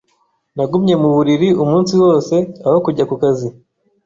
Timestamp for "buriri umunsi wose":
1.15-2.35